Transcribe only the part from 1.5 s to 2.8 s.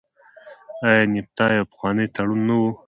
یو پخوانی تړون نه و؟